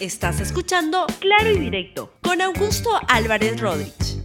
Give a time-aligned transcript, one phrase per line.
[0.00, 4.22] Estás escuchando Claro y Directo con Augusto Álvarez Rodríguez.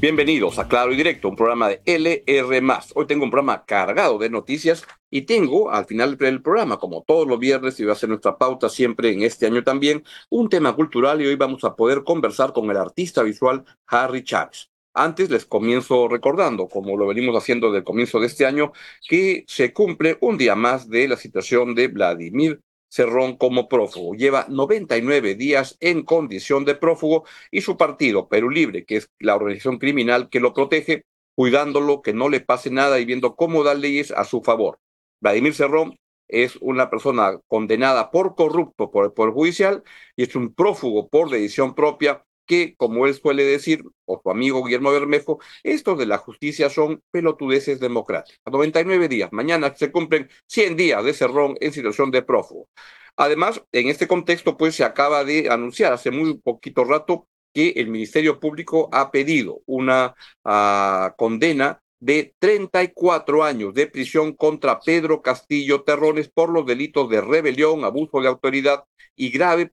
[0.00, 2.60] Bienvenidos a Claro y Directo, un programa de LR.
[2.96, 7.28] Hoy tengo un programa cargado de noticias y tengo al final del programa, como todos
[7.28, 10.74] los viernes, y va a ser nuestra pauta siempre en este año también, un tema
[10.74, 14.73] cultural y hoy vamos a poder conversar con el artista visual Harry Chávez.
[14.94, 18.72] Antes les comienzo recordando, como lo venimos haciendo desde el comienzo de este año,
[19.08, 24.14] que se cumple un día más de la situación de Vladimir Cerrón como prófugo.
[24.14, 29.34] Lleva 99 días en condición de prófugo y su partido, Perú Libre, que es la
[29.34, 33.74] organización criminal que lo protege, cuidándolo, que no le pase nada y viendo cómo da
[33.74, 34.78] leyes a su favor.
[35.20, 35.98] Vladimir Cerrón
[36.28, 39.82] es una persona condenada por corrupto por el Poder Judicial
[40.16, 44.64] y es un prófugo por decisión propia que, como él suele decir, o su amigo
[44.64, 48.40] Guillermo Bermejo, estos de la justicia son pelotudeces democráticas.
[48.44, 52.68] A 99 días, mañana se cumplen 100 días de Cerrón en situación de prófugo.
[53.16, 57.88] Además, en este contexto, pues se acaba de anunciar hace muy poquito rato que el
[57.88, 65.84] Ministerio Público ha pedido una ah, condena de 34 años de prisión contra Pedro Castillo
[65.84, 68.84] Terrones por los delitos de rebelión, abuso de autoridad
[69.16, 69.72] y grave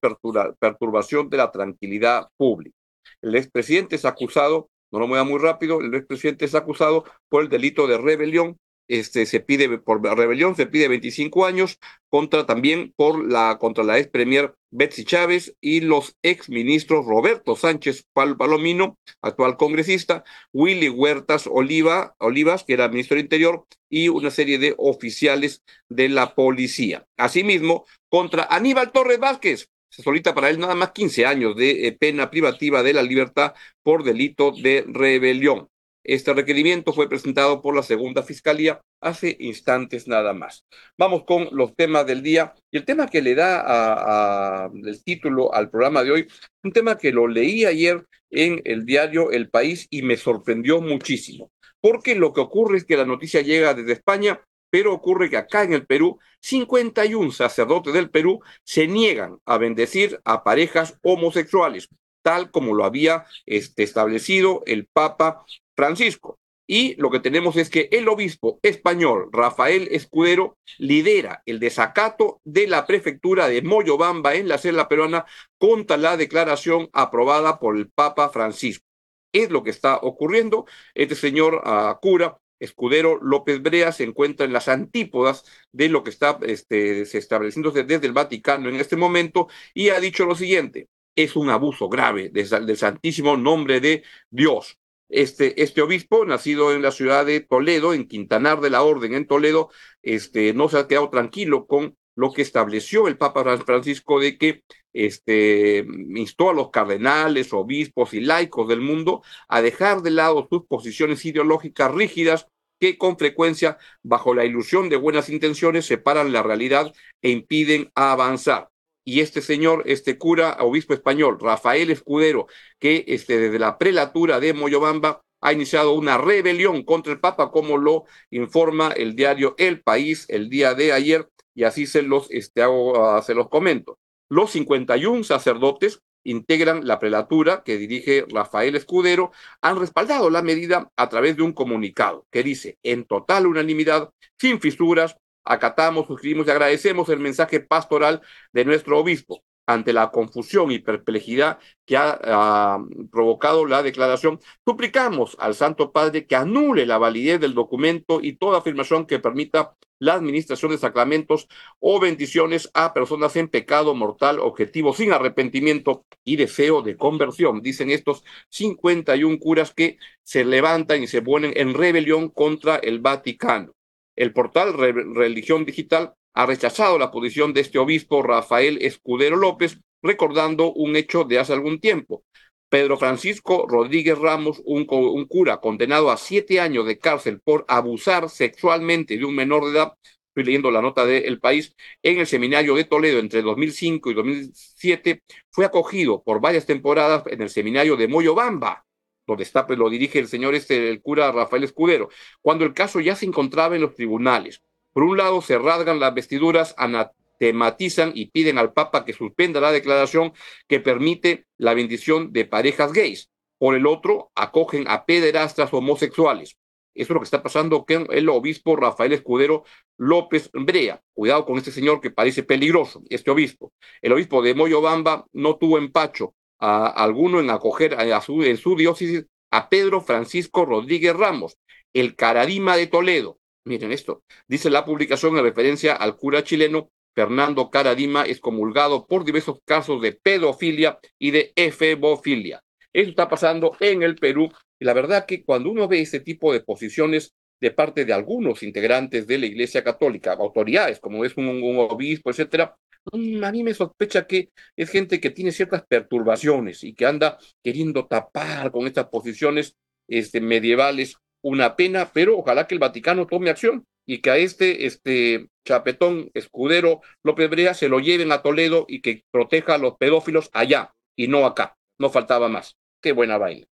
[0.57, 2.77] perturbación de la tranquilidad pública.
[3.21, 7.49] El expresidente es acusado, no lo mueva muy rápido, el expresidente es acusado por el
[7.49, 8.57] delito de rebelión,
[8.91, 13.97] este, se pide por rebelión, se pide 25 años, contra también por la, contra la
[13.97, 21.47] ex premier Betsy Chávez y los ex ministros Roberto Sánchez Palomino, actual congresista, Willy Huertas
[21.47, 27.05] Oliva, Olivas, que era ministro del Interior, y una serie de oficiales de la policía.
[27.17, 31.91] Asimismo, contra Aníbal Torres Vázquez, se solicita para él nada más 15 años de eh,
[31.91, 35.70] pena privativa de la libertad por delito de rebelión.
[36.03, 40.65] Este requerimiento fue presentado por la segunda fiscalía hace instantes nada más.
[40.97, 42.53] Vamos con los temas del día.
[42.71, 46.27] Y el tema que le da el título al programa de hoy,
[46.63, 51.51] un tema que lo leí ayer en el diario El País y me sorprendió muchísimo,
[51.81, 55.63] porque lo que ocurre es que la noticia llega desde España, pero ocurre que acá
[55.63, 61.89] en el Perú, 51 sacerdotes del Perú se niegan a bendecir a parejas homosexuales
[62.21, 65.45] tal como lo había este, establecido el Papa
[65.75, 66.39] Francisco.
[66.67, 72.65] Y lo que tenemos es que el obispo español Rafael Escudero lidera el desacato de
[72.65, 75.25] la prefectura de Moyobamba en la selva peruana
[75.57, 78.85] contra la declaración aprobada por el Papa Francisco.
[79.33, 80.65] Es lo que está ocurriendo.
[80.93, 86.11] Este señor uh, cura Escudero López Brea se encuentra en las antípodas de lo que
[86.11, 91.35] está este, estableciéndose desde el Vaticano en este momento y ha dicho lo siguiente, es
[91.35, 94.77] un abuso grave del santísimo nombre de Dios.
[95.09, 99.27] Este, este obispo, nacido en la ciudad de Toledo, en Quintanar de la Orden, en
[99.27, 99.69] Toledo,
[100.01, 104.63] este, no se ha quedado tranquilo con lo que estableció el Papa Francisco de que
[104.93, 105.85] este,
[106.15, 111.25] instó a los cardenales, obispos y laicos del mundo a dejar de lado sus posiciones
[111.25, 112.47] ideológicas rígidas
[112.79, 118.69] que con frecuencia, bajo la ilusión de buenas intenciones, separan la realidad e impiden avanzar
[119.03, 122.47] y este señor, este cura, obispo español, Rafael Escudero,
[122.79, 127.77] que este, desde la prelatura de Moyobamba ha iniciado una rebelión contra el Papa, como
[127.77, 132.61] lo informa el diario El País el día de ayer, y así se los, este,
[132.61, 133.97] hago, ah, se los comento.
[134.29, 139.31] Los 51 sacerdotes integran la prelatura que dirige Rafael Escudero,
[139.61, 144.61] han respaldado la medida a través de un comunicado que dice, en total unanimidad, sin
[144.61, 148.21] fisuras, acatamos, suscribimos y agradecemos el mensaje pastoral
[148.53, 152.79] de nuestro obispo ante la confusión y perplejidad que ha, ha,
[153.11, 158.59] provocado la declaración, suplicamos al Santo Padre que anule la validez del documento y toda
[158.59, 161.47] afirmación que permita la administración de sacramentos
[161.79, 167.61] o bendiciones a personas en pecado mortal, objetivo sin arrepentimiento y deseo de conversión.
[167.61, 173.73] Dicen estos 51 curas que se levantan y se ponen en rebelión contra el Vaticano.
[174.15, 180.71] El portal Religión Digital ha rechazado la posición de este obispo Rafael Escudero López, recordando
[180.73, 182.23] un hecho de hace algún tiempo.
[182.69, 189.17] Pedro Francisco Rodríguez Ramos, un, cura condenado a siete años de cárcel por abusar sexualmente
[189.17, 189.93] de un menor de edad,
[190.29, 195.21] estoy leyendo la nota del País, en el seminario de Toledo entre 2005 y 2007,
[195.49, 198.85] fue acogido por varias temporadas en el seminario de Moyobamba,
[199.27, 202.09] donde está, pues lo dirige el señor este, el cura Rafael Escudero,
[202.41, 204.61] cuando el caso ya se encontraba en los tribunales.
[204.93, 209.71] Por un lado, se rasgan las vestiduras, anatematizan y piden al Papa que suspenda la
[209.71, 210.33] declaración
[210.67, 213.29] que permite la bendición de parejas gays.
[213.57, 216.57] Por el otro, acogen a pederastas homosexuales.
[216.93, 219.63] Eso es lo que está pasando con el obispo Rafael Escudero
[219.97, 221.01] López Brea.
[221.13, 223.71] Cuidado con este señor que parece peligroso, este obispo.
[224.01, 229.25] El obispo de Moyobamba no tuvo empacho a, alguno en acoger su, en su diócesis
[229.51, 231.57] a Pedro Francisco Rodríguez Ramos,
[231.93, 233.39] el Caradima de Toledo.
[233.65, 239.59] Miren esto, dice la publicación en referencia al cura chileno Fernando Caradima, excomulgado por diversos
[239.65, 242.63] casos de pedofilia y de efebofilia.
[242.93, 244.49] Eso está pasando en el Perú
[244.79, 248.63] y la verdad que cuando uno ve este tipo de posiciones de parte de algunos
[248.63, 252.75] integrantes de la Iglesia Católica, autoridades como es un, un obispo, etcétera,
[253.13, 258.05] a mí me sospecha que es gente que tiene ciertas perturbaciones y que anda queriendo
[258.05, 259.75] tapar con estas posiciones
[260.07, 264.85] este, medievales una pena, pero ojalá que el Vaticano tome acción y que a este,
[264.85, 269.97] este chapetón escudero López Brea se lo lleven a Toledo y que proteja a los
[269.97, 271.77] pedófilos allá y no acá.
[271.97, 272.77] No faltaba más.
[273.01, 273.67] Qué buena baile.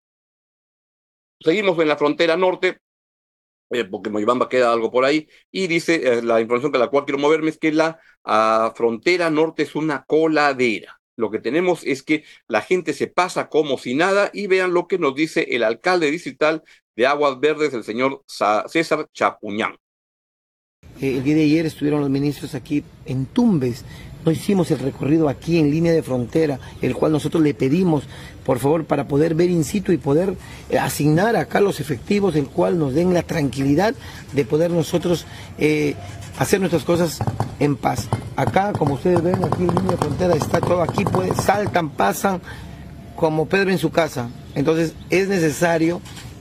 [1.40, 2.78] Seguimos en la frontera norte,
[3.70, 7.04] eh, porque Moyobamba queda algo por ahí, y dice, eh, la información con la cual
[7.04, 11.00] quiero moverme es que la ah, frontera norte es una coladera.
[11.16, 14.88] Lo que tenemos es que la gente se pasa como si nada y vean lo
[14.88, 16.62] que nos dice el alcalde distrital
[16.96, 19.76] de Aguas Verdes, el señor César Chapuñán.
[21.00, 23.84] Eh, el día de ayer estuvieron los ministros aquí en Tumbes
[24.24, 28.04] no hicimos el recorrido aquí en línea de frontera, el cual nosotros le pedimos,
[28.44, 30.36] por favor, para poder ver in situ y poder
[30.68, 33.94] eh, asignar acá los efectivos, el cual nos den la tranquilidad
[34.32, 35.26] de poder nosotros
[35.58, 35.94] eh,
[36.38, 37.18] hacer nuestras cosas
[37.58, 38.08] en paz.
[38.36, 42.40] Acá, como ustedes ven, aquí en línea de frontera está todo, aquí pues, saltan, pasan
[43.16, 44.28] como Pedro en su casa.
[44.54, 46.00] Entonces es necesario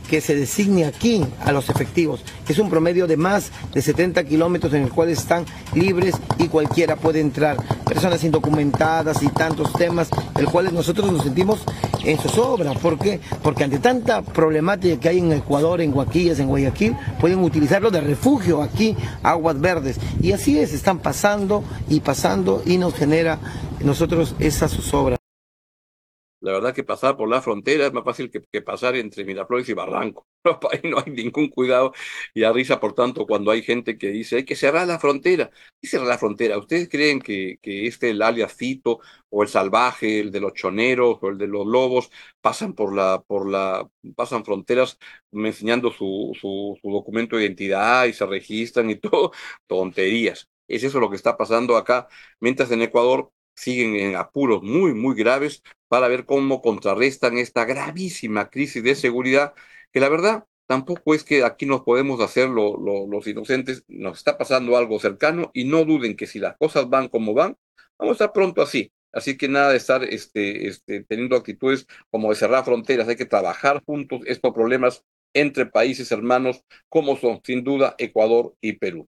[0.10, 2.24] que se designe aquí a los efectivos.
[2.48, 5.46] Es un promedio de más de 70 kilómetros en el cual están
[5.76, 7.58] libres y cualquiera puede entrar.
[7.86, 11.60] Personas indocumentadas y tantos temas, el cuales nosotros nos sentimos
[12.04, 12.74] en zozobra.
[12.74, 13.20] ¿Por qué?
[13.44, 18.02] Porque ante tanta problemática que hay en Ecuador, en Guaquillas, en Guayaquil, pueden utilizarlo de
[18.02, 19.98] refugio aquí, aguas verdes.
[20.22, 23.38] Y así es, están pasando y pasando y nos genera
[23.82, 25.19] nosotros esa zozobra.
[26.42, 29.74] La verdad que pasar por la frontera es más fácil que, pasar entre Miraflores y
[29.74, 30.26] Barranco.
[30.72, 31.92] Ahí no hay ningún cuidado
[32.34, 35.50] y a risa, por tanto, cuando hay gente que dice hay que cerrar la frontera.
[35.82, 36.58] ¿Qué cerrar la frontera?
[36.58, 39.00] ¿Ustedes creen que, este, el alias Fito
[39.30, 42.10] o el salvaje, el de los choneros o el de los lobos,
[42.42, 44.98] pasan por la, por la, pasan fronteras
[45.32, 49.32] enseñando su, su documento de identidad y se registran y todo?
[49.68, 50.48] Tonterías.
[50.68, 52.08] Es eso lo que está pasando acá,
[52.40, 58.50] mientras en Ecuador siguen en apuros muy, muy graves para ver cómo contrarrestan esta gravísima
[58.50, 59.54] crisis de seguridad,
[59.92, 64.78] que la verdad tampoco es que aquí nos podemos hacer los inocentes, nos está pasando
[64.78, 67.58] algo cercano y no duden que si las cosas van como van,
[67.98, 68.92] vamos a estar pronto así.
[69.12, 73.26] Así que nada de estar este, este, teniendo actitudes como de cerrar fronteras, hay que
[73.26, 75.04] trabajar juntos estos problemas
[75.34, 79.08] entre países hermanos como son sin duda Ecuador y Perú.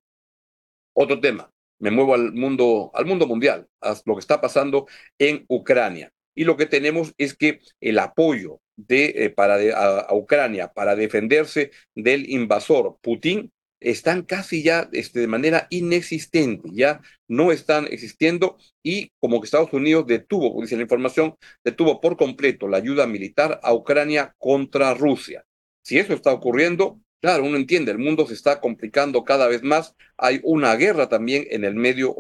[0.94, 1.52] Otro tema,
[1.82, 4.88] me muevo al mundo, al mundo mundial, a lo que está pasando
[5.20, 6.12] en Ucrania.
[6.34, 11.72] Y lo que tenemos es que el apoyo de, eh, para a, Ucrania para defenderse
[11.96, 19.12] del invasor Putin están casi ya este, de manera inexistente, ya no están existiendo y
[19.20, 23.74] como que Estados Unidos detuvo, dice la información, detuvo por completo la ayuda militar a
[23.74, 25.44] Ucrania contra Rusia.
[25.84, 29.96] Si eso está ocurriendo, claro, uno entiende, el mundo se está complicando cada vez más,
[30.18, 32.16] hay una guerra también en el Medio,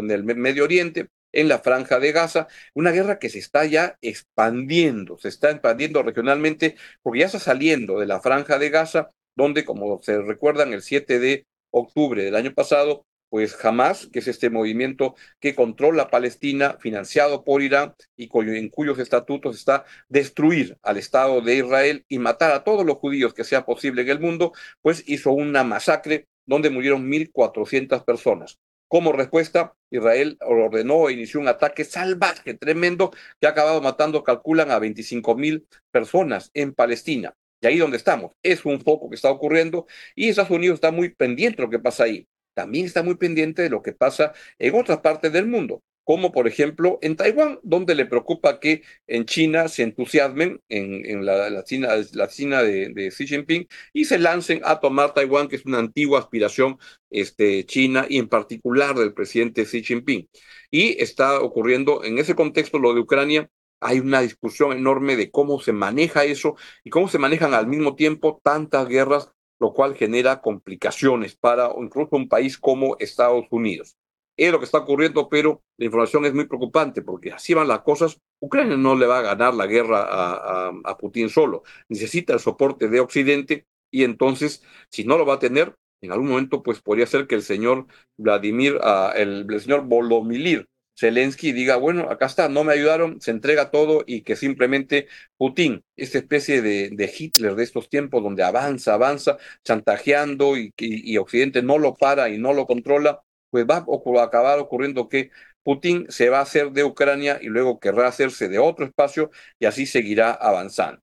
[0.00, 3.96] en el Medio Oriente, en la franja de Gaza, una guerra que se está ya
[4.02, 9.64] expandiendo, se está expandiendo regionalmente, porque ya está saliendo de la franja de Gaza, donde,
[9.64, 14.50] como se recuerdan, el 7 de octubre del año pasado, pues Hamas, que es este
[14.50, 21.40] movimiento que controla Palestina, financiado por Irán y en cuyos estatutos está destruir al Estado
[21.40, 25.02] de Israel y matar a todos los judíos que sea posible en el mundo, pues
[25.06, 28.58] hizo una masacre donde murieron 1.400 personas.
[28.86, 34.70] Como respuesta, Israel ordenó e inició un ataque salvaje, tremendo, que ha acabado matando, calculan,
[34.70, 37.34] a 25 mil personas en Palestina.
[37.62, 41.14] Y ahí donde estamos, es un foco que está ocurriendo y Estados Unidos está muy
[41.14, 42.28] pendiente de lo que pasa ahí.
[42.54, 46.48] También está muy pendiente de lo que pasa en otras partes del mundo como por
[46.48, 53.10] ejemplo en Taiwán, donde le preocupa que en China se entusiasmen en, la, China, de,
[53.10, 56.78] Xi Jinping y se lancen a tomar Taiwán, que es una antigua aspiración
[57.10, 60.28] este, china y en particular del presidente Xi Jinping.
[60.70, 63.48] Y está ocurriendo en ese contexto lo de Ucrania.
[63.80, 67.96] Hay una discusión enorme de cómo se maneja eso y cómo se manejan al mismo
[67.96, 69.31] tiempo tantas guerras,
[69.62, 73.96] lo cual genera complicaciones para incluso un país como Estados Unidos
[74.36, 77.80] es lo que está ocurriendo, pero la información es muy preocupante porque así van las
[77.80, 78.18] cosas.
[78.40, 83.00] Ucrania no le va a ganar la guerra a, Putin solo, necesita el soporte de
[83.00, 87.26] Occidente y entonces, si no lo va a tener, en algún momento, pues podría ser
[87.26, 90.66] que el señor Vladimir, uh, el, el, señor Volodymyr
[91.02, 95.84] Zelensky diga, bueno, acá está, no me ayudaron, se entrega todo y que simplemente Putin,
[95.96, 101.96] esta especie de, Hitler de estos tiempos donde avanza, avanza, chantajeando y, Occidente no lo
[101.96, 105.30] para y no lo controla, pues va a acabar ocurriendo que
[105.64, 109.66] Putin se va a hacer de Ucrania y luego querrá hacerse de otro espacio y
[109.66, 111.00] así seguirá avanzando.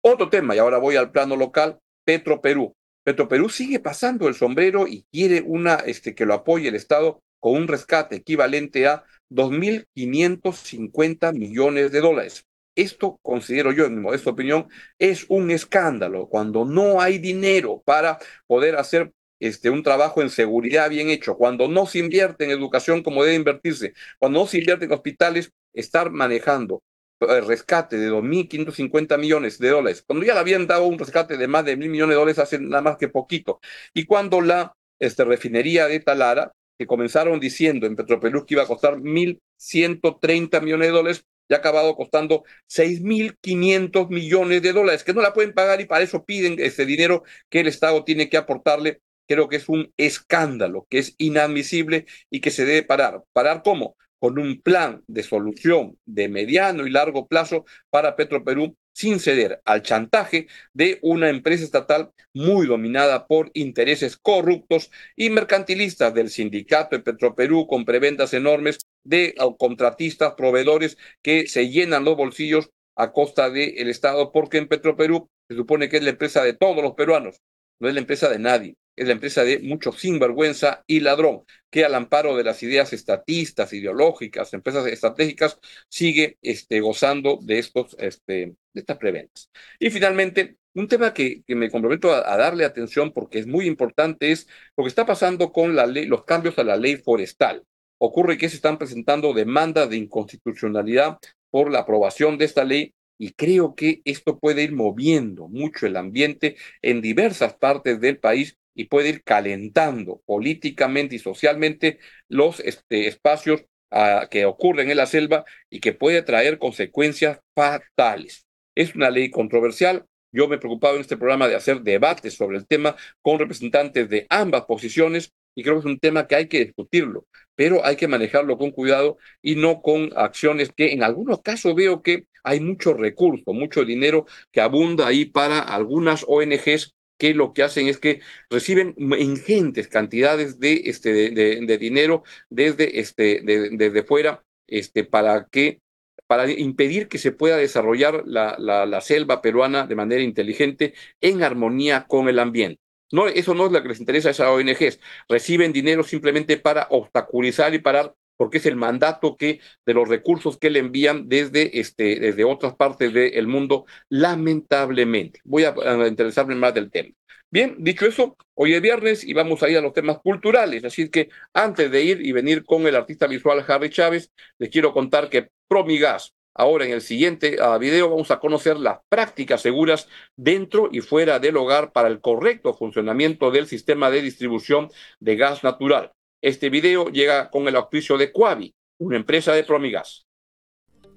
[0.00, 2.74] Otro tema, y ahora voy al plano local, Petro Perú.
[3.04, 7.20] Petro Perú sigue pasando el sombrero y quiere una, este, que lo apoye el Estado
[7.38, 12.46] con un rescate equivalente a 2.550 millones de dólares.
[12.74, 14.68] Esto, considero yo, en mi modesta opinión,
[14.98, 16.28] es un escándalo.
[16.28, 21.68] Cuando no hay dinero para poder hacer este, un trabajo en seguridad bien hecho, cuando
[21.68, 26.10] no se invierte en educación como debe invertirse, cuando no se invierte en hospitales, estar
[26.10, 26.82] manejando
[27.20, 31.48] el rescate de 2.550 millones de dólares, cuando ya le habían dado un rescate de
[31.48, 33.60] más de mil millones de dólares hace nada más que poquito,
[33.94, 38.66] y cuando la este, refinería de Talara, que comenzaron diciendo en Petroperú que iba a
[38.66, 45.22] costar 1.130 millones de dólares, ya ha acabado costando 6.500 millones de dólares, que no
[45.22, 49.00] la pueden pagar y para eso piden ese dinero que el Estado tiene que aportarle.
[49.28, 53.22] Creo que es un escándalo, que es inadmisible y que se debe parar.
[53.32, 53.96] ¿Parar cómo?
[54.18, 59.82] Con un plan de solución de mediano y largo plazo para Petroperú sin ceder al
[59.82, 67.02] chantaje de una empresa estatal muy dominada por intereses corruptos y mercantilistas del sindicato de
[67.02, 73.90] Petroperú con prebendas enormes de contratistas, proveedores que se llenan los bolsillos a costa del
[73.90, 77.42] Estado, porque en Petroperú se supone que es la empresa de todos los peruanos,
[77.78, 81.84] no es la empresa de nadie es la empresa de mucho sinvergüenza y ladrón, que
[81.84, 88.32] al amparo de las ideas estatistas, ideológicas, empresas estratégicas, sigue este, gozando de, estos, este,
[88.72, 89.50] de estas preventas.
[89.78, 93.66] Y finalmente, un tema que, que me comprometo a, a, darle atención porque es muy
[93.66, 97.62] importante es lo que está pasando con la ley, los cambios a la ley forestal.
[97.98, 101.18] Ocurre que se están presentando demandas de inconstitucionalidad
[101.50, 105.96] por la aprobación de esta ley y creo que esto puede ir moviendo mucho el
[105.96, 113.08] ambiente en diversas partes del país y puede ir calentando políticamente y socialmente los este,
[113.08, 118.46] espacios uh, que ocurren en la selva y que puede traer consecuencias fatales.
[118.76, 120.04] Es una ley controversial.
[120.30, 124.10] Yo me he preocupado en este programa de hacer debates sobre el tema con representantes
[124.10, 127.96] de ambas posiciones y creo que es un tema que hay que discutirlo, pero hay
[127.96, 132.60] que manejarlo con cuidado y no con acciones que en algunos casos veo que hay
[132.60, 137.98] mucho recurso, mucho dinero que abunda ahí para algunas ONGs que lo que hacen es
[137.98, 138.20] que
[138.50, 145.80] reciben ingentes cantidades de, este, de, dinero desde, este, de, desde fuera este, para que
[146.26, 151.44] para impedir que se pueda desarrollar la, la, la, selva peruana de manera inteligente en
[151.44, 152.80] armonía con el ambiente.
[153.12, 154.98] No, eso no es lo que les interesa a esas ONGs.
[155.28, 160.58] Reciben dinero simplemente para obstaculizar y parar porque es el mandato que de los recursos
[160.58, 165.40] que le envían desde, este, desde otras partes del mundo, lamentablemente.
[165.44, 165.74] Voy a,
[166.06, 167.10] interesarme más del tema.
[167.50, 171.08] Bien, dicho eso, hoy es viernes y vamos a ir a los temas culturales, así
[171.10, 175.30] que antes de ir y venir con el artista visual Harry Chávez, les quiero contar
[175.30, 180.88] que Promigas, ahora en el siguiente uh, video vamos a conocer las prácticas seguras dentro
[180.92, 184.88] y fuera del hogar para el correcto funcionamiento del sistema de distribución
[185.20, 186.12] de gas natural.
[186.46, 190.28] Este video llega con el auspicio de Coavi, una empresa de Promigas.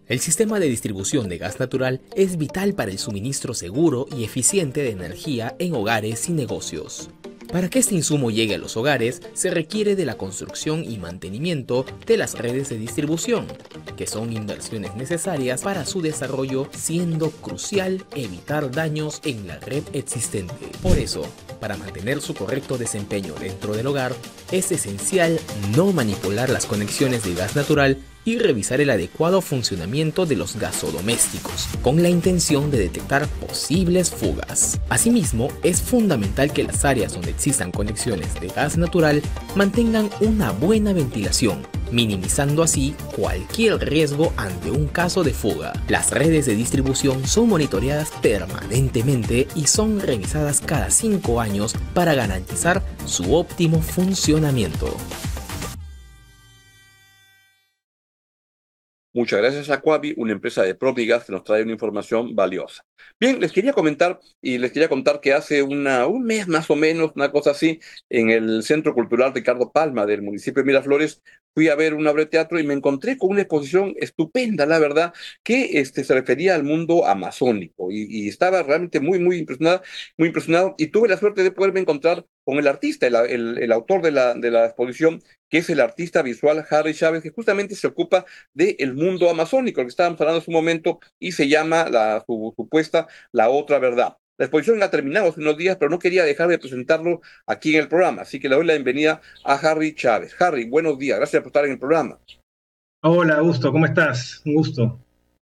[0.08, 4.82] El sistema de distribución de gas natural es vital para el suministro seguro y eficiente
[4.82, 7.12] de energía en hogares y negocios.
[7.52, 11.86] Para que este insumo llegue a los hogares, se requiere de la construcción y mantenimiento
[12.08, 13.46] de las redes de distribución,
[13.98, 20.70] que son inversiones necesarias para su desarrollo, siendo crucial evitar daños en la red existente.
[20.82, 21.22] Por eso,
[21.60, 24.16] para mantener su correcto desempeño dentro del hogar,
[24.52, 25.40] es esencial
[25.76, 31.68] no manipular las conexiones de gas natural y revisar el adecuado funcionamiento de los gasodomésticos,
[31.82, 34.80] con la intención de detectar posibles fugas.
[34.90, 39.22] Asimismo, es fundamental que las áreas donde existan conexiones de gas natural
[39.56, 45.74] mantengan una buena ventilación, minimizando así cualquier riesgo ante un caso de fuga.
[45.88, 52.82] Las redes de distribución son monitoreadas permanentemente y son revisadas cada 5 años para garantizar
[53.06, 54.96] su óptimo funcionamiento.
[59.12, 62.86] Muchas gracias a Quavi, una empresa de Propigas que nos trae una información valiosa.
[63.20, 66.76] Bien, les quería comentar y les quería contar que hace una, un mes más o
[66.76, 71.70] menos, una cosa así, en el Centro Cultural Ricardo Palma del municipio de Miraflores, fui
[71.70, 75.14] a ver una obra de teatro y me encontré con una exposición estupenda, la verdad,
[75.44, 79.82] que este, se refería al mundo amazónico y, estaba realmente muy, muy impresionada,
[80.18, 84.02] muy impresionado y tuve la suerte de poderme encontrar con el artista, el, el, autor
[84.02, 87.88] de la, de la exposición, que es el artista visual Harry Chávez, que justamente se
[87.88, 92.24] ocupa del mundo amazónico, el que estábamos hablando hace un momento, y se llama la,
[92.26, 94.18] su supuesta La Otra Verdad.
[94.40, 97.82] La exposición ha terminado hace unos días, pero no quería dejar de presentarlo aquí en
[97.82, 100.34] el programa, así que le doy la bienvenida a Harry Chávez.
[100.42, 102.18] Harry, buenos días, gracias por estar en el programa.
[103.04, 104.42] Hola, Augusto, ¿cómo estás?
[104.46, 104.98] Un gusto.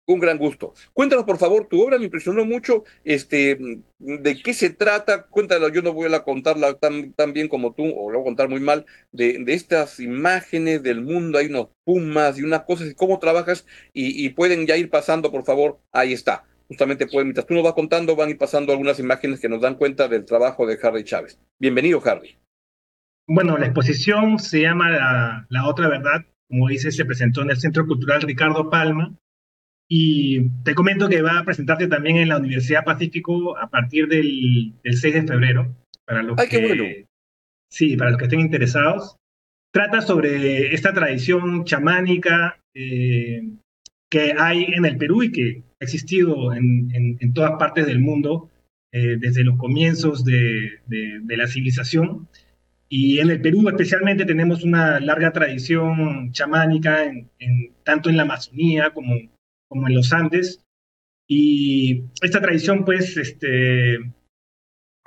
[0.06, 0.72] Un gran gusto.
[0.92, 2.84] Cuéntanos, por favor, tu obra me impresionó mucho.
[3.02, 3.58] Este,
[3.98, 5.26] ¿De qué se trata?
[5.26, 8.30] Cuéntanos, yo no voy a contarla tan, tan bien como tú, o lo voy a
[8.30, 11.38] contar muy mal, de, de, estas imágenes del mundo.
[11.38, 15.32] Hay unos pumas y unas cosas, y cómo trabajas, y, y pueden ya ir pasando,
[15.32, 15.80] por favor.
[15.90, 19.40] Ahí está justamente pueden, mientras tú nos vas contando, van a ir pasando algunas imágenes
[19.40, 21.40] que nos dan cuenta del trabajo de Harry Chávez.
[21.58, 22.38] Bienvenido, Harry.
[23.28, 27.86] Bueno, la exposición se llama La, Otra Verdad, como dice, se presentó en el Centro
[27.86, 29.16] Cultural Ricardo Palma.
[29.88, 34.74] Y te comento que va a presentarte también en la Universidad Pacífico a partir del,
[34.82, 35.76] 6 de febrero.
[36.04, 36.84] Para los Ay, qué bueno.
[37.70, 39.16] Sí, para los que estén interesados.
[39.72, 43.42] Trata sobre esta tradición chamánica eh,
[44.10, 48.50] que hay en el Perú y que ha existido en, en, todas partes del mundo
[48.92, 52.28] eh, desde los comienzos de, de, la civilización.
[52.88, 57.30] Y en el Perú especialmente tenemos una larga tradición chamánica, en,
[57.82, 59.14] tanto en la Amazonía como,
[59.68, 60.62] como en los Andes.
[61.28, 63.98] Y esta tradición pues este,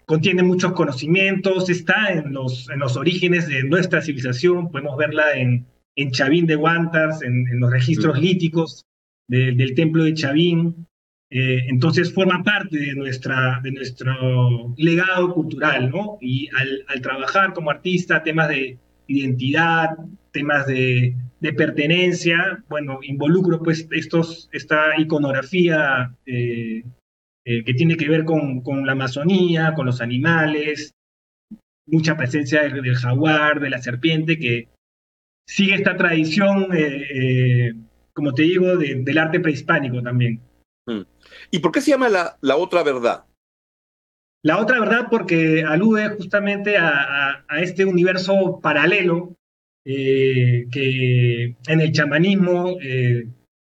[0.06, 5.66] contiene muchos conocimientos, está en los, en los orígenes de nuestra civilización, podemos verla en,
[5.96, 8.86] en Chavín de Huántar, en, en los registros líticos,
[9.30, 10.88] del templo de Chavín.
[11.32, 16.18] Eh, entonces forma parte de, nuestra, de nuestro legado cultural, ¿no?
[16.20, 19.90] Y al, trabajar como artista temas de identidad,
[20.32, 21.16] temas de,
[21.56, 26.84] pertenencia, bueno, involucro pues estos, esta iconografía eh,
[27.46, 30.94] eh, que tiene que ver con, con, la Amazonía, con los animales,
[31.86, 34.68] mucha presencia del, jaguar, de la serpiente, que
[35.48, 36.68] sigue esta tradición
[38.20, 40.42] como te digo, del arte prehispánico también.
[40.86, 41.04] Mm.
[41.52, 43.24] ¿Y por qué se llama la, la otra verdad?
[44.44, 49.36] La otra verdad porque alude justamente a, este universo paralelo
[49.86, 53.26] eh, que en el chamanismo eh,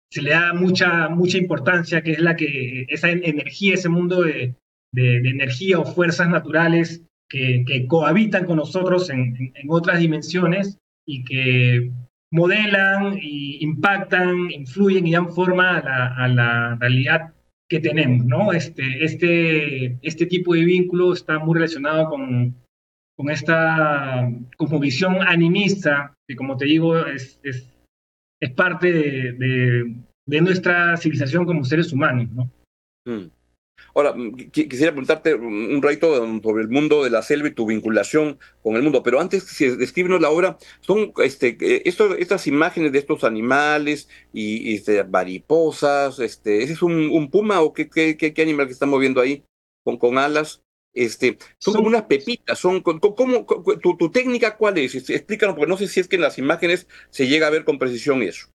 [0.10, 4.56] se le da mucha, mucha importancia, que es la que esa energía, ese mundo de,
[4.94, 11.24] de, energía o fuerzas naturales que, que cohabitan con nosotros en, en, otras dimensiones y
[11.24, 11.94] que
[12.32, 17.34] modelan, y impactan, influyen y dan forma a la, realidad
[17.70, 18.52] que tenemos, ¿no?
[18.52, 22.56] Este, este, este tipo de vínculo está muy relacionado con,
[23.18, 27.70] con esta como visión animista, que como te digo, es, es,
[28.42, 32.52] es parte de, de, nuestra civilización como seres humanos, ¿no?
[33.06, 33.30] Mm.
[33.94, 38.40] Ahora, mm, quisiera preguntarte un ratito sobre el mundo de la selva y tu vinculación
[38.64, 43.00] con el mundo, pero antes, si descríbenos la obra, son este, eh, estas imágenes de
[43.00, 48.68] estos animales y, este, mariposas, este, ¿ese es un, puma o qué, qué, qué, animal
[48.68, 49.44] que estamos viendo ahí
[49.84, 50.62] con, con alas?
[50.94, 53.46] Este, son, como unas pepitas, son, ¿cómo,
[53.82, 54.96] tu, tu, técnica cuál es?
[54.96, 57.64] Este, explícanos, porque no sé si es que en las imágenes se llega a ver
[57.64, 58.48] con precisión eso.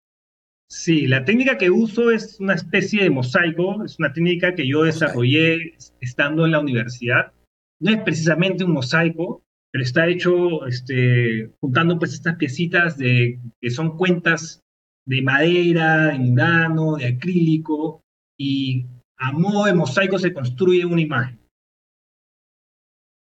[0.69, 4.83] Sí, la técnica que uso es una especie de mosaico, es una técnica que yo
[4.83, 7.33] desarrollé estando en la universidad.
[7.81, 13.71] No es precisamente un mosaico, pero está hecho este, juntando pues estas piecitas de, que
[13.71, 14.61] son cuentas
[15.07, 18.03] de madera, de murano, de acrílico,
[18.37, 18.87] y
[19.19, 21.39] a modo de mosaico se construye una imagen.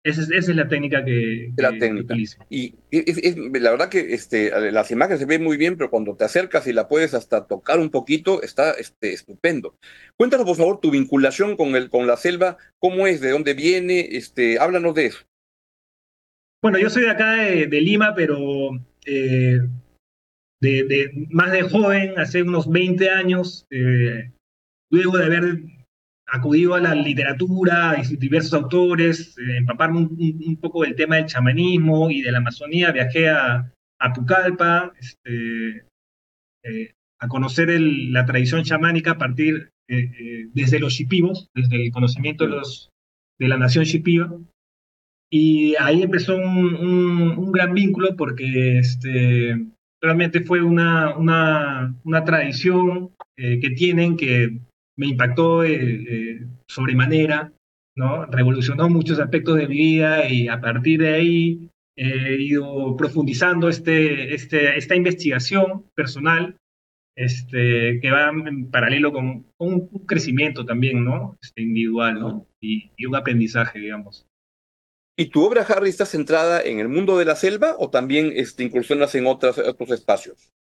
[0.02, 2.14] Esa es, la técnica que, la técnica.
[2.14, 2.38] utilizo.
[2.48, 6.66] Y la verdad que este, las imágenes se ven muy bien, pero cuando te acercas
[6.66, 9.76] y la puedes hasta tocar un poquito, está este, estupendo.
[10.16, 14.16] Cuéntanos, por favor, tu vinculación con, el, con la selva, cómo es, de dónde viene,
[14.16, 15.26] este, háblanos de eso.
[16.62, 18.70] Bueno, yo soy de acá de, Lima, pero
[19.04, 19.60] eh,
[20.62, 24.30] de, más de joven, hace unos 20 años, eh,
[24.90, 25.58] luego de haber
[26.30, 32.10] acudido a la literatura, a diversos autores, eh, empaparme un, poco del tema del chamanismo
[32.10, 35.86] y de la Amazonía, viajé a, a Pucallpa, este,
[36.64, 42.44] eh, a conocer la tradición chamánica a partir, eh, desde los shipibos, desde el conocimiento
[42.44, 42.90] de, los,
[43.38, 44.32] de la nación shipiba.
[45.32, 49.66] Y ahí empezó un, gran vínculo porque este,
[50.00, 54.60] realmente fue una, una, una tradición que tienen que
[54.96, 57.52] me impactó eh, eh, sobremanera,
[57.96, 58.26] ¿no?
[58.26, 64.34] Revolucionó muchos aspectos de mi vida y a partir de ahí he ido profundizando este,
[64.34, 66.56] este, esta investigación personal
[67.16, 71.36] este, que va en paralelo con, un crecimiento también, ¿no?
[71.42, 72.46] Este, individual, ¿no?
[72.60, 74.26] Y, un aprendizaje, digamos.
[75.18, 78.64] ¿Y tu obra, Harry, está centrada en el mundo de la selva o también este,
[78.64, 79.58] incursionas en otros
[79.90, 80.50] espacios?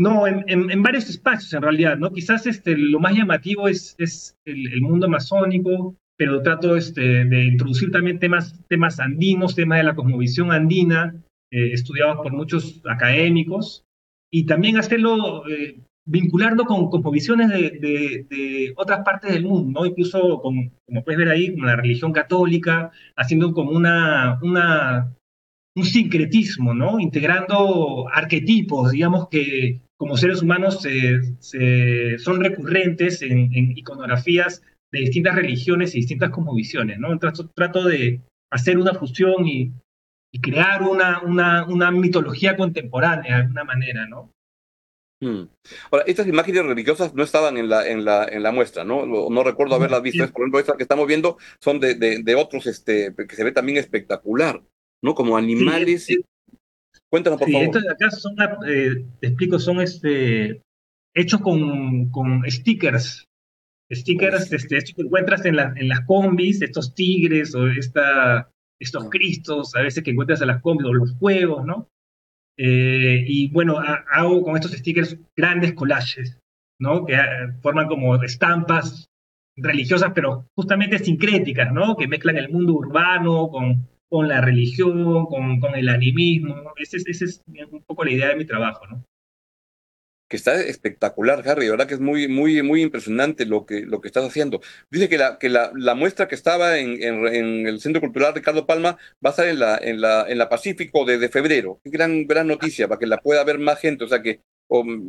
[0.00, 2.10] No, en, en, varios espacios en realidad, ¿no?
[2.10, 7.90] Quizás este, lo más llamativo es, es el, mundo amazónico, pero trato este, de introducir
[7.90, 11.14] también temas, temas andinos, temas de la cosmovisión andina,
[11.52, 13.84] eh, estudiados por muchos académicos,
[14.32, 19.86] y también hacerlo, eh, vincularlo con, con visiones de, de, otras partes del mundo, ¿no?
[19.86, 25.14] incluso con, como puedes ver ahí, con la religión católica, haciendo como una, una,
[25.76, 26.98] un sincretismo, ¿no?
[26.98, 35.94] integrando arquetipos, digamos que como seres humanos se, son recurrentes en, iconografías de distintas religiones
[35.94, 37.18] y distintas visiones, ¿no?
[37.18, 39.74] Trato, trato de hacer una fusión y,
[40.32, 44.32] y crear una, una, una mitología contemporánea de alguna manera, ¿no?
[45.20, 45.42] Hmm.
[45.90, 49.04] Ahora, estas imágenes religiosas no estaban en la, en la, en la muestra, ¿no?
[49.04, 50.26] No, recuerdo haberlas visto.
[50.32, 53.76] Por ejemplo, estas que estamos viendo son de, de, otros, este, que se ve también
[53.76, 54.62] espectacular,
[55.02, 55.14] ¿no?
[55.14, 56.08] Como animales.
[57.10, 57.66] Cuéntanos, por favor.
[57.66, 58.36] Estos de acá son,
[58.68, 60.62] eh, te explico, son este,
[61.14, 63.26] hechos con, con stickers.
[63.92, 68.48] Stickers este, estos que encuentras en, la, en las combis, estos tigres o esta,
[68.80, 71.88] estos cristos, a veces que encuentras en las combis o los juegos, ¿no?
[72.56, 76.38] Eh, y bueno, hago con estos stickers grandes collages,
[76.78, 77.04] ¿no?
[77.04, 79.08] Que ah, forman como estampas
[79.56, 81.96] religiosas, pero justamente sincréticas, ¿no?
[81.96, 86.54] Que mezclan el mundo urbano con, con la religión, con, el animismo.
[86.76, 89.04] Esa es, es un poco la idea de mi trabajo, ¿no?
[90.30, 94.24] que está espectacular, Harry, que es muy, muy, muy impresionante lo que, lo que estás
[94.24, 94.60] haciendo.
[94.88, 98.96] Dice que la, que la, muestra que estaba en, en, el Centro Cultural Ricardo Palma
[99.24, 101.80] va a estar en la, en la, en la Pacífico desde febrero.
[101.82, 104.04] Qué gran, gran noticia para que la pueda ver más gente.
[104.04, 104.40] O sea que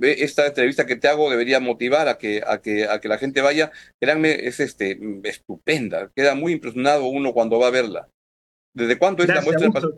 [0.02, 3.42] esta entrevista que te hago debería motivar a que, a que, a que la gente
[3.42, 3.72] vaya.
[4.00, 6.12] Créanme, es este, estupenda.
[6.16, 8.10] Queda muy impresionado uno cuando va a verla.
[8.74, 9.90] ¿Desde cuándo es la muestra?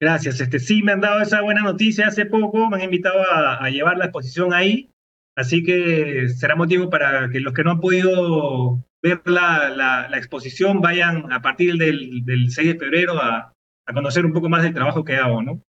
[0.00, 0.40] Gracias.
[0.40, 3.98] Este, sí, me han dado esa buena noticia hace poco, me han invitado a, llevar
[3.98, 4.90] la exposición ahí,
[5.36, 10.80] así que será motivo para que los que no han podido ver la, la, exposición
[10.80, 13.52] vayan a partir del, del 6 de febrero a,
[13.86, 15.62] a, conocer un poco más del trabajo que hago, ¿no?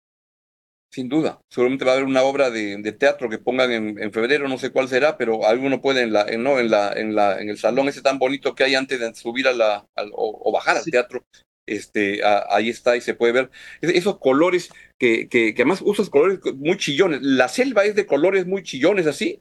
[0.93, 4.13] Sin duda, seguramente va a haber una obra de, de teatro que pongan en, en,
[4.13, 6.59] febrero, no sé cuál será, pero alguno puede en la, en, ¿no?
[6.59, 9.47] en la, en la, en el salón ese tan bonito que hay antes de subir
[9.47, 11.25] a la, o, bajar al teatro,
[11.67, 16.41] este, ahí está y se puede ver esos colores que, que, que, además usas colores
[16.57, 17.21] muy chillones.
[17.23, 19.39] ¿La selva es de colores muy chillones así?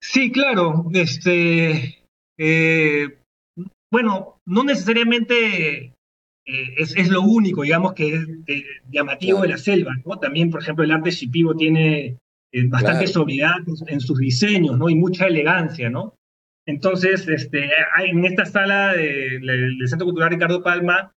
[0.00, 0.86] Sí, claro.
[0.92, 2.04] Este,
[2.38, 3.18] eh,
[3.90, 5.94] bueno, no necesariamente
[6.44, 8.26] eh, es, es, lo único, digamos, que es
[8.90, 10.18] llamativo de la selva, ¿no?
[10.18, 12.18] También, por ejemplo, el arte shipibo tiene
[12.52, 14.88] eh, bastante sobriedad en sus diseños, ¿no?
[14.88, 16.14] Y mucha elegancia, ¿no?
[16.66, 17.70] Entonces, este,
[18.04, 21.12] en esta sala del Centro Cultural Ricardo Palma,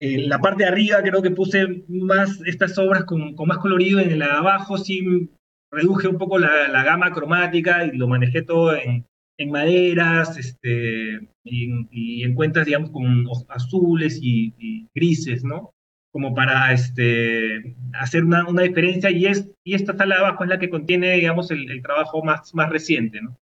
[0.00, 4.18] en la parte de arriba creo que puse más estas obras con, más colorido, en
[4.18, 5.30] la de abajo sí
[5.70, 9.06] reduje un poco la, gama cromática y lo manejé todo en,
[9.48, 15.72] maderas este, y, en cuentas, digamos, con azules y, grises, ¿no?
[16.12, 20.58] Como para este, hacer una, diferencia y, es, y esta sala de abajo es la
[20.58, 23.36] que contiene, digamos, el, trabajo más reciente, ¿no?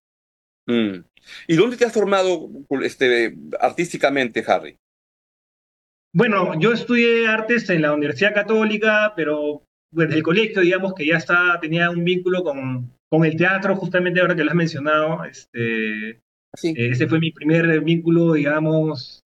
[0.71, 1.05] Mm.
[1.49, 2.49] ¿Y dónde te has formado
[2.83, 4.77] este, artísticamente, Harry?
[6.13, 11.17] Bueno, yo estudié artes en la Universidad Católica, pero desde el colegio, digamos que ya
[11.17, 15.25] está, tenía un vínculo con, con el teatro, justamente ahora que lo has mencionado.
[15.25, 16.21] Este,
[16.63, 19.21] Ese fue mi primer vínculo, digamos,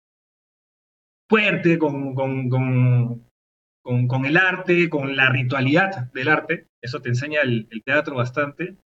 [1.29, 6.67] fuerte con, con, con, con, el arte, con la ritualidad del arte.
[6.83, 8.77] Eso te enseña el teatro bastante.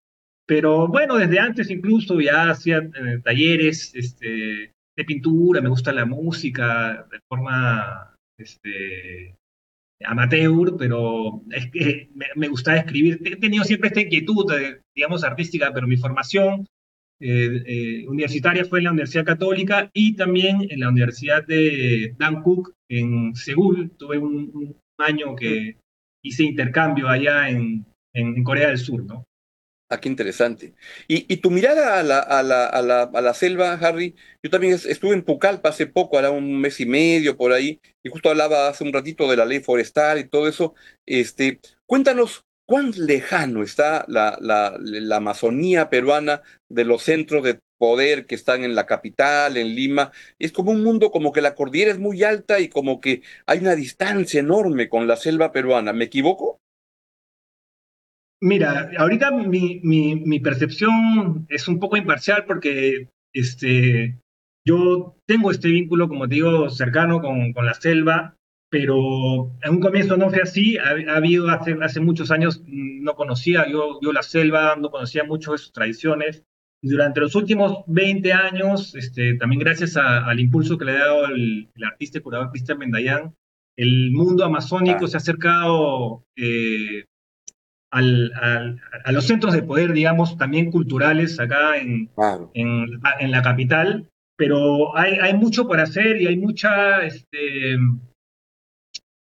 [0.46, 6.04] Pero bueno, desde antes incluso ya hacía eh, talleres este, de pintura, me gusta la
[6.04, 9.35] música de forma este,
[10.04, 13.20] amateur, pero es que me, me gustaba escribir.
[13.24, 14.52] He tenido siempre esta inquietud,
[14.94, 16.66] digamos, artística, pero mi formación
[17.20, 22.72] eh, eh, universitaria fue en la Universidad Católica y también en la Universidad de Dankook
[22.90, 23.92] en Seúl.
[23.96, 25.76] Tuve un, año que
[26.22, 27.85] hice intercambio allá en
[28.44, 29.24] Corea del Sur, ¿no?
[29.90, 30.75] Ah, qué interesante.
[31.09, 34.51] Y, y tu mirada a la, a, la, a, la, a la selva, Harry, yo
[34.51, 38.31] también estuve en Pucallpa hace poco, ahora un mes y medio por ahí, y justo
[38.31, 40.75] hablaba hace un ratito de la ley forestal y todo eso.
[41.07, 44.38] Este, cuéntanos cuán lejano está la,
[45.16, 50.12] Amazonía peruana de los centros de poder que están en la capital, en Lima.
[50.38, 53.59] Es como un mundo como que la cordillera es muy alta y como que hay
[53.59, 55.92] una distancia enorme con la selva peruana.
[55.92, 56.61] ¿Me equivoco?
[58.40, 64.18] Mira, ahorita mi, mi, mi percepción es un poco imparcial porque este,
[64.66, 68.37] yo tengo este vínculo, como te digo, cercano con, con la selva,
[68.70, 70.79] pero en un comienzo no fue así.
[70.79, 75.25] Ha, habido hace, hace muchos años, mm, no conocía yo, yo la selva, no conocía
[75.25, 76.42] mucho de sus tradiciones.
[76.83, 81.70] Durante los últimos 20 años, este, también gracias al impulso que le ha dado el,
[81.83, 83.35] artista y curador Cristian Mendayán,
[83.77, 87.05] el mundo amazónico se ha acercado eh,
[87.94, 92.11] al, a los centros de poder, digamos, también culturales acá en,
[92.54, 92.87] en,
[93.20, 97.78] en, la capital, pero hay, hay mucho por hacer y hay mucha, este,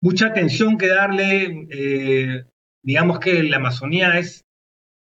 [0.01, 1.67] mucha atención que darle.
[1.69, 2.45] Eh,
[2.83, 4.43] digamos que la Amazonía es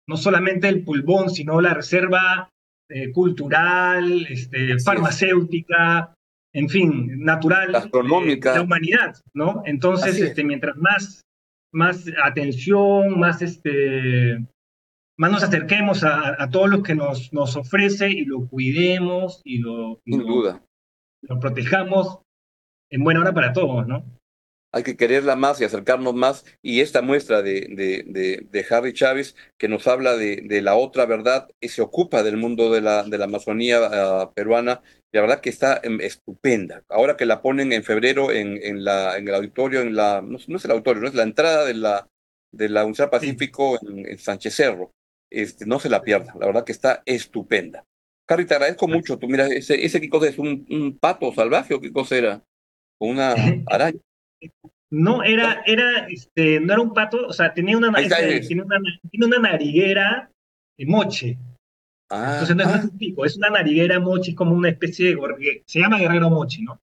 [0.08, 2.50] no solamente el pulmón, sino la reserva
[2.88, 6.14] eh, cultural, este, farmacéutica,
[6.52, 9.62] en fin, natural de la humanidad, ¿no?
[9.66, 11.20] Entonces, este, mientras más,
[11.72, 14.38] más atención, más este,
[15.18, 19.58] más nos acerquemos a, a todo lo que nos, nos ofrece y lo cuidemos y
[19.58, 20.62] lo, Sin duda.
[21.22, 22.20] lo protejamos
[22.90, 24.04] en buena hora para todos, ¿no?
[24.76, 26.44] Hay que quererla más y acercarnos más.
[26.60, 31.48] Y esta muestra de, de, de, Harry Chávez, que nos habla de, la otra verdad,
[31.60, 35.48] y se ocupa del mundo de la, de la Amazonía uh, peruana, la verdad que
[35.48, 36.84] está um, estupenda.
[36.90, 40.36] Ahora que la ponen en febrero en, en, la, en el auditorio, en la, no,
[40.36, 42.06] es el auditorio, no es la entrada de la,
[42.52, 44.92] de la Universidad Pacífico en, en, Sánchez Cerro.
[45.30, 47.86] Este, no se la pierda, la verdad que está estupenda.
[48.28, 49.18] Harry, te agradezco mucho.
[49.18, 52.44] Tú mira, ese, ese qué cosa es, un, un pato salvaje o qué cosa era?
[52.98, 53.32] Una
[53.68, 54.00] araña.
[54.90, 58.78] No, era, era, este, no era un pato, o sea, tenía una, este, tiene una,
[59.10, 60.30] tiene una nariguera
[60.78, 61.38] de moche.
[62.08, 62.88] Ah, Entonces no, es ah.
[62.90, 66.80] un pico, es una nariguera moche, como una especie de, se llama guerrero moche, ¿no?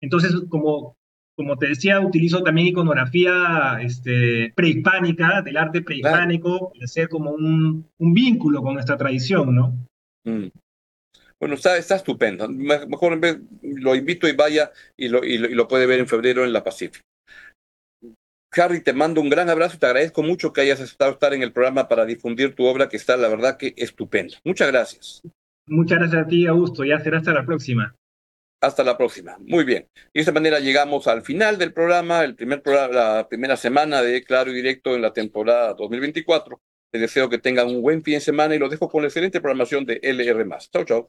[0.00, 0.96] Entonces, como,
[1.36, 7.86] como te decía, utilizo también iconografía este, prehispánica, del arte prehispánico, para hacer como un,
[7.98, 9.76] un, vínculo con nuestra tradición, ¿no?
[10.24, 10.48] Mm.
[11.40, 12.46] Bueno, está, está estupendo.
[12.48, 16.44] Mejor en vez, lo invito y vaya y lo, y lo, puede ver en febrero
[16.44, 17.00] en la Pacífica.
[18.52, 21.42] Harry, te mando un gran abrazo y te agradezco mucho que hayas estado estar en
[21.42, 24.36] el programa para difundir tu obra, que está, la verdad, que estupenda.
[24.44, 25.22] Muchas gracias.
[25.66, 26.84] Muchas gracias a ti, Augusto.
[26.84, 27.94] Ya será hasta la próxima.
[28.60, 29.38] Hasta la próxima.
[29.38, 29.86] Muy bien.
[30.12, 34.02] Y de esta manera llegamos al final del programa, el primer programa, la primera semana
[34.02, 36.60] de Claro y Directo en la temporada 2024.
[36.92, 39.40] Les deseo que tengan un buen fin de semana y los dejo con la excelente
[39.40, 40.46] programación de LR.
[40.72, 41.08] Chau, chau.